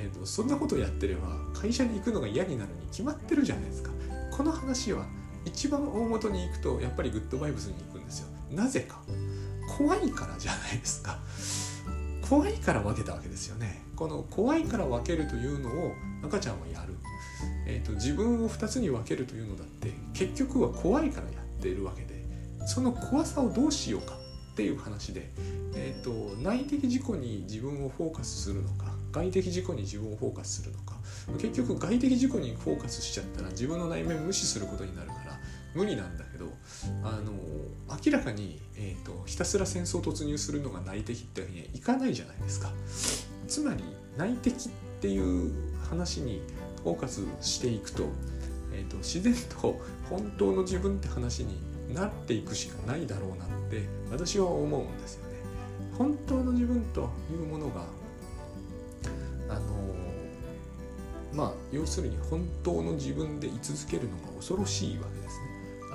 [0.00, 3.90] えーと、そんなことをやってれば会社に行くのが嫌になるに決まってるじゃないですか。
[4.30, 5.04] この話は
[5.44, 8.28] 一番大元に行くとやっぱりグッドバイブスに行くんですよ。
[8.52, 9.00] なぜか。
[9.76, 11.18] 怖いからじゃないですか。
[12.28, 13.82] 怖いから分けたわけですよね。
[13.96, 16.94] この怖いから分けるというのを赤ちゃんはやる、
[17.66, 22.24] えーと、自分を2つに分けるというのだって結局は怖いからやっているわけで
[22.66, 24.14] その怖さをどうしようか
[24.52, 25.30] っていう話で、
[25.74, 30.96] えーと内的自己に自分をフォーカスするのか外的自己に自分をフォーカスするのか。
[31.38, 35.38] 結局外的自己にフォーカスしちゃったら自分の内面無視することになるから
[35.74, 36.46] 無理なんだけど
[37.02, 37.32] あの
[38.02, 42.72] 明らかに、えーと、ひたすら戦争突入するのが内的ってわけにはいかないじゃないですか。
[43.46, 43.84] つまり
[44.16, 44.56] 内的っ
[45.00, 45.52] ていう
[45.90, 46.40] 話に
[46.82, 48.04] フォーカスしていくと,、
[48.72, 49.78] えーと自然と
[50.08, 51.58] 本当の自分って話に
[51.94, 55.38] なっていくしかないだろうなって私は思うんですよね。
[55.96, 57.84] 本当の自分というものが
[61.32, 65.46] まあ要するに本当の自分で居続けるのが恐ろしいわけですね。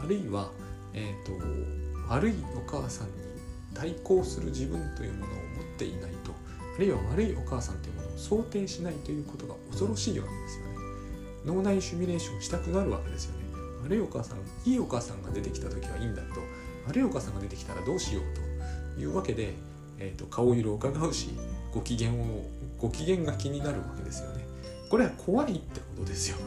[0.03, 0.51] あるいは、
[0.93, 1.31] えーと、
[2.09, 3.13] 悪いお母さんに
[3.73, 6.31] 対抗する自分というものを持っていないと
[6.75, 10.73] あるいは悪いお母さんというものを想定しないということが恐ろしいわけですよね。
[11.45, 13.43] 脳内シミュレーションしたくなるわけですよね。
[13.83, 14.37] 悪いお母さん
[14.69, 16.39] いいお母さんが出てきた時はいいんだと
[16.87, 19.53] 悪いお母さんが出てきたらどうしようというわけで、
[19.99, 21.29] えーと顔色を伺うし
[21.73, 22.45] ご機嫌を
[22.77, 24.42] ご機嫌が気になるわけですよね
[24.93, 26.37] これは怖いってことですよ。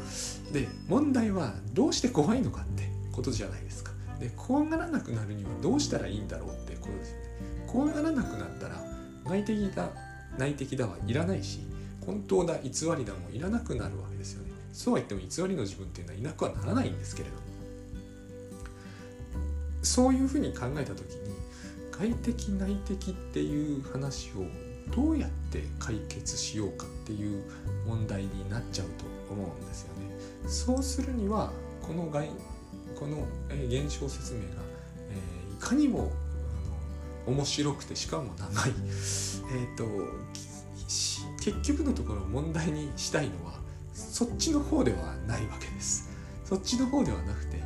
[0.52, 3.90] で問題はどうして怖いのかってことじゃないですか。
[4.20, 7.24] で怖がらなくなるにはどうしたらいいんだろうってことですよね。
[7.66, 8.76] 怖がらなくなったら
[9.24, 9.88] 外的だ
[10.38, 11.59] 内的だはいらないし
[12.06, 14.52] 本当だ偽りだもいらなくなるわけですよね。
[14.72, 17.35] そうは言っても偽りの自分っていうのはいなくはならないんですけれど
[19.82, 21.35] そういうふうに考えた時に
[21.90, 27.42] 外的内的っていう話をどうやって解決しようかっていう
[27.87, 30.49] 問題になっちゃうと思うんですよね。
[30.49, 32.29] そうするにはこの外
[32.99, 33.27] この
[33.68, 34.46] 現象説明が、
[35.11, 36.11] え、いかにも
[37.27, 38.72] 面白くてしかも長い、
[39.53, 39.85] えーと、
[41.40, 43.61] 結局のところ問題にしたいのは
[43.92, 46.09] そっちの方ではないわけです。
[46.44, 47.61] そっちの方ではなくて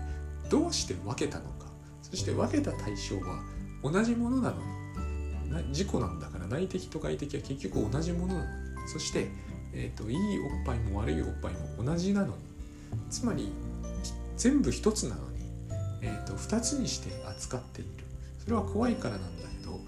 [0.49, 1.67] どうして分けたのか
[2.03, 3.43] そして分けた対象は
[3.83, 8.45] 同じものなのに自己なんだから内的と外的は結局同じものなの。
[8.45, 9.29] にそして、
[9.73, 12.33] えーと、いいおっぱいも悪いおっぱいも同じなのに。
[13.09, 13.53] つまり
[14.37, 15.45] 全部一つなのに、
[16.03, 17.91] えーと、2つにして扱っている。
[18.43, 19.81] それは怖いからなんだけど、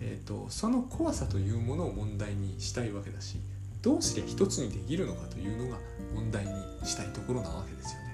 [0.00, 3.38] えーと、その怖さというものを問題にしたいわけだし
[3.82, 5.78] どうすりゃ一つにできるのかというのが
[6.14, 6.50] 問題に
[6.84, 8.06] したいところなわけですよね。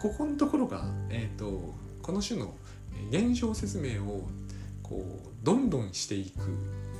[0.00, 2.54] ここのところが、えー、とこの種の
[3.10, 4.28] 現象説明を
[4.82, 6.40] こうどんどんしていく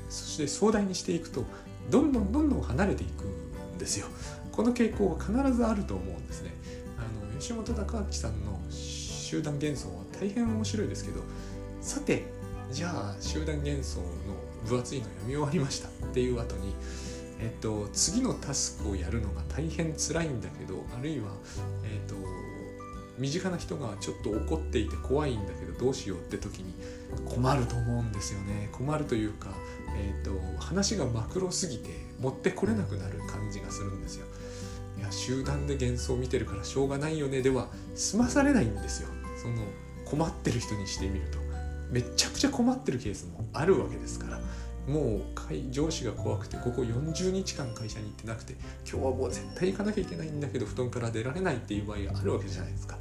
[0.08, 1.44] そして壮大にしていくと
[1.90, 4.06] どんどんどんどん離れていくんですよ。
[4.52, 6.52] この傾向は必ずあると思うんですね。
[6.98, 11.20] あの吉本隆明さんの集団幻想は大変面白いですけど
[11.80, 12.24] さて
[12.72, 14.06] じゃあ集団幻想の
[14.66, 16.74] 分厚いの読み終わりましたっていう後に
[17.40, 21.28] えっと、次のタスクをやるのが大変辛いんだけどあるいは、
[21.84, 22.16] えっと、
[23.16, 26.74] 身近な人がちょっと怒っていて怖いんだけどどうしようって時に
[27.26, 28.68] 困ると思うんですよね。
[28.72, 29.48] 困るというか、
[29.96, 34.26] えっと、話がマクロすぎて持ってこれなくなる感じがするんですよ。
[34.98, 37.42] いや集団で幻想を見てるからしょうがないよね。
[37.42, 39.08] では済まされないんですよ。
[39.40, 39.62] その
[40.04, 41.38] 困ってる人にしてみると。
[41.90, 44.40] めちゃくちゃ困ってるケースもあるわけですから。
[44.88, 48.54] もう上司が怖くてここ40日間会社に行ってなくて
[48.90, 52.98] 今日はもう絶対行かなきゃいけないんだけど布団から出られないっていう場合があるわけじゃないですか。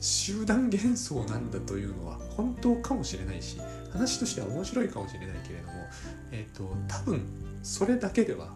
[0.00, 3.58] 集団幻想なんだというのは本当かもしれないし
[3.92, 5.72] 話としては面白いかもしれないけれども
[6.32, 7.22] え、ー、と多分
[7.62, 8.48] それだけでは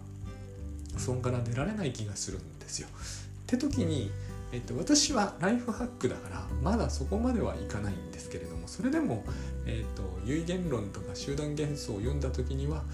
[0.97, 2.89] 布団から出られない気がするんですよ。
[2.89, 4.11] って時に
[4.55, 9.25] えっと、私はライフハックだからまだそこまではいかないんですけれどもそれでも、
[9.67, 12.85] えっと、有言論とか集団幻想を読んだ時には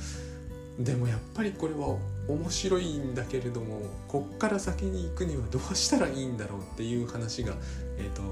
[0.78, 1.98] でもやっぱりこれは
[2.32, 7.54] 面白いんだけれどもこっから先に行くにはどうしたらいいんだろうっていう話が
[7.98, 8.22] えっ、と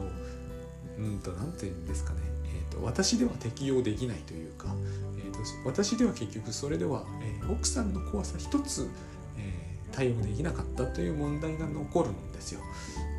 [0.99, 4.75] うんと何て言うんですかね、えーと、私では適用できないというか、
[5.17, 8.89] えーと、私では結局それでは、えー、奥さんの怖さ一つ、
[9.37, 12.61] えー、対応できなかったという問題が残るんですよ。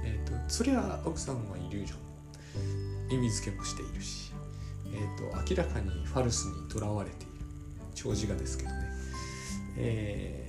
[0.03, 4.33] えー、とそりゃ奥さんはイリュージョン意味付けもしているし、
[4.93, 7.29] えーと、明らかにファルスにとらわれている。
[7.99, 8.75] 長寿画ですけどね、
[9.77, 10.48] え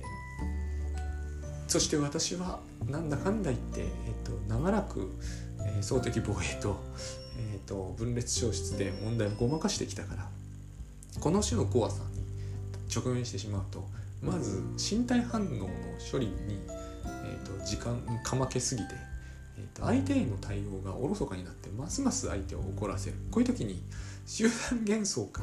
[1.71, 2.59] そして私は
[2.89, 5.09] なんだかんだ言って、えーと、長らく、
[5.61, 6.75] えー、総的防衛と,、
[7.37, 10.27] えーと、分裂消失で問題をごまかしてきたから
[11.21, 12.25] この種の怖さに
[12.93, 13.87] 直面してしまうと
[14.21, 15.69] まず身体反応の
[16.11, 16.59] 処理に、
[17.23, 18.95] えー、と時間かまけすぎて
[19.57, 23.17] えー、と相手への対応がおろそかになってますます相手を怒らせる。
[23.29, 23.81] こういう時に
[24.25, 25.41] 集団幻想か、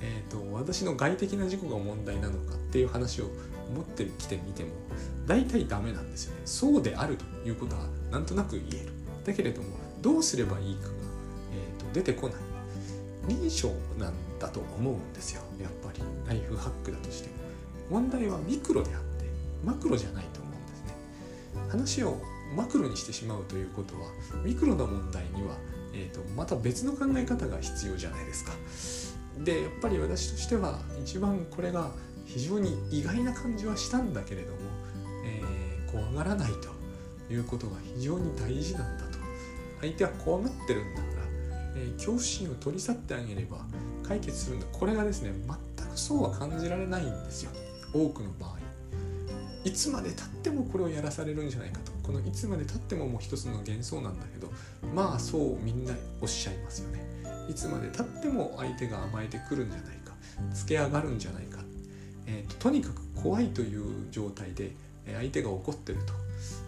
[0.00, 3.30] えーと、私の外的な事故が問題なのかっていう話を
[3.74, 4.70] 持ってきてみても
[5.26, 6.40] 大体ダメなんですよね。
[6.44, 8.92] そうであるということはなんとなく言える。
[9.24, 9.68] だけれども
[10.00, 10.90] どうすればいいかが、
[11.52, 12.36] えーと、出てこない。
[13.28, 13.68] 臨床
[14.02, 15.42] なんだと思うんですよ。
[15.60, 16.00] やっぱり。
[16.26, 17.34] ライフハックだとしても。
[17.90, 19.24] 問題はミクロであって
[19.64, 20.94] マクロじゃないと思うんですね。
[21.68, 22.20] 話を
[22.54, 24.10] マクロにしてしまうということは
[24.44, 25.56] ミクロな問題には、
[25.92, 28.52] えーと、また別の考え方が必要じゃないですか。
[29.44, 31.90] でやっぱり私としては一番これが
[32.28, 34.58] 非常に意外な感じはしたんだけれども、
[35.24, 36.50] えー、怖がらない
[37.28, 39.18] ということが非常に大事なんだと。
[39.80, 41.22] 相手は怖がってるんだから、
[41.76, 43.58] えー、恐怖心を取り去ってあげれば
[44.06, 44.66] 解決するんだ。
[44.72, 45.32] これがですね
[45.76, 47.50] 全くそうは感じられないんですよ。
[47.94, 48.58] 多くの場合。
[49.64, 51.92] いつまでたってもこれをやらされるんじゃないかと。
[52.02, 54.50] このいつまでたってももう一つの幻想なんだけど
[54.94, 57.02] まあそうみんなおっしゃいますよね。
[57.48, 60.12] いつまでたっても相手が甘えてくるんじゃないか。
[60.54, 61.58] つけ上がるんじゃないか、
[62.28, 64.72] えーと、とにかく怖いという状態で
[65.16, 66.12] 相手が怒ってると。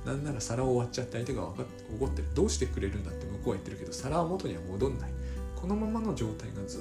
[0.05, 2.29] なんなら皿を割っちゃって相手が怒ってる。
[2.35, 5.11] どうしてくれるんだって向こうは言ってるけど皿は元には戻んない。
[5.55, 6.79] このままの状態がず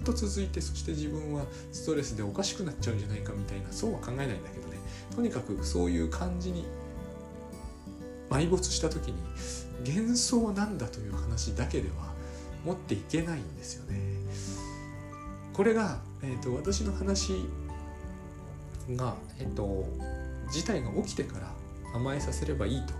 [0.00, 4.78] っと続いてそして自分はストレスでおかしくなっちゃうんじゃないかみたいなそうは考えないんだけどね。
[5.16, 6.64] とにかくそういう感じに
[8.28, 9.14] 埋没した時に
[9.86, 12.12] 幻想なんだという話だけでは
[12.64, 14.00] 持っていけないんですよね。
[15.54, 17.32] これが、えーと、私の話
[18.90, 19.86] が、えーと、
[20.52, 21.52] 事態が起きてから
[21.94, 22.92] 甘えさせればいいと。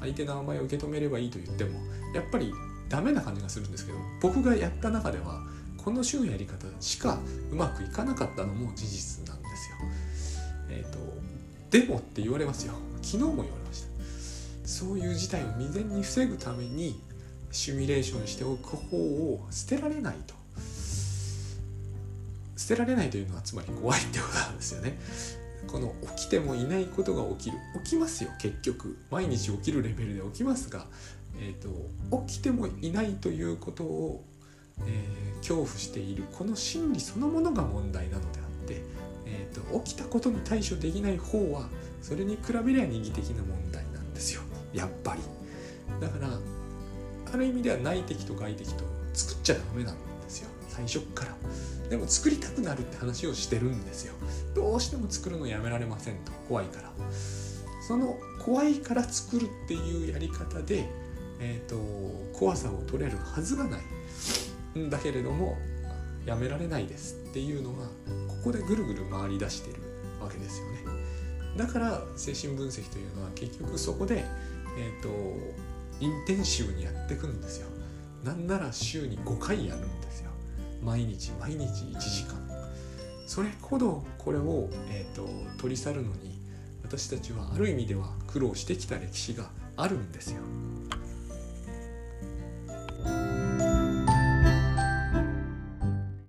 [0.00, 1.80] 相手の甘えを受け止めればいいと言っても
[2.14, 2.52] やっぱり
[2.88, 5.42] ダメな感じがするんですけど僕がやった中では
[5.82, 7.18] この種のやり方しか
[7.50, 9.76] うまくいかなかったのも事実なんですよ。
[10.70, 10.98] えっ、ー、と
[11.70, 12.74] でもって言われますよ。
[13.02, 13.88] 昨日も言われました。
[14.68, 17.00] そういう事態を未然に防ぐために
[17.50, 20.34] シミュレーションしておく方を捨てられないと。
[22.56, 24.98] 捨てられないというのはつまり怖いってことなんですよね。
[25.66, 27.58] この起きてもいないことが起きる。
[27.84, 28.96] 起きますよ結局。
[29.10, 30.86] 毎日起きるレベルで起きますが、
[31.38, 34.24] えーと、起きてもいないということを、
[34.86, 36.24] えー、恐怖している。
[36.32, 38.82] この心理そのものが問題なのであって、
[39.26, 41.68] えーと、起きたことに対処できない方は
[42.02, 44.42] それに比べりゃ二義的な問題なんですよ。
[44.72, 45.22] やっぱり。
[46.00, 46.28] だから
[47.32, 49.96] ある意味では内敵と外敵と作っちゃダメなん
[50.74, 51.36] 最初から。
[51.88, 54.14] でも作りたくなるって話をしてるんですよ。
[54.54, 56.32] どうしても作るのやめられませんと。
[56.48, 56.90] 怖いから。
[57.86, 60.88] その怖いから作るっていうやり方で、
[61.40, 61.76] えーと、
[62.38, 63.80] 怖さを取れるはずがない。
[64.78, 65.56] んだけれども
[66.26, 67.86] やめられないですっていうのが
[68.26, 69.80] ここでぐるぐる回り出してる
[70.20, 70.78] わけですよね。
[71.56, 74.24] だから精神分析というのは結局そこで
[74.76, 75.08] え、ー、と
[76.00, 77.68] インテンシブにやってくるんですよ。
[78.24, 80.30] なんなら週に5回やるんですよ。
[80.84, 82.34] 毎日毎日1時間
[83.26, 85.28] それほどこれを、えーと、と
[85.62, 86.38] 取り去るのに
[86.82, 90.42] 私たちはある意味では苦労してきた歴史があるんですよ。